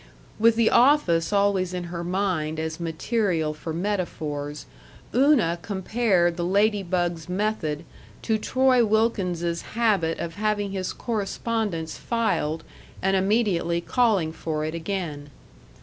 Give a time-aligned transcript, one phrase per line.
[0.39, 4.65] With the office always in her mind as material for metaphors,
[5.13, 7.83] Una compared the lady bug's method
[8.23, 12.63] to Troy Wilkins's habit of having his correspondence filed
[12.99, 15.29] and immediately calling for it again.